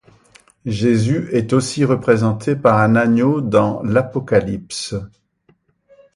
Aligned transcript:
Jésus 0.65 1.29
est 1.31 1.53
aussi 1.53 1.85
représenté 1.85 2.55
par 2.55 2.79
un 2.79 2.95
agneau 2.95 3.39
dans 3.39 3.83
l'Apocalypse. 3.83 4.95